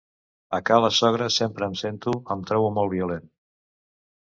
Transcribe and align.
A 0.57 0.59
ca 0.69 0.79
la 0.83 0.89
sogra 0.99 1.27
sempre 1.35 1.67
em 1.73 1.77
sento, 1.83 2.15
em 2.37 2.43
trobo, 2.51 2.73
molt 2.81 2.95
violent. 2.97 3.31